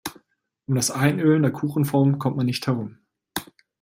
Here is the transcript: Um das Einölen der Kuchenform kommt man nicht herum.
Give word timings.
Um 0.65 0.73
das 0.73 0.89
Einölen 0.89 1.43
der 1.43 1.51
Kuchenform 1.51 2.17
kommt 2.17 2.35
man 2.35 2.47
nicht 2.47 2.65
herum. 2.65 2.97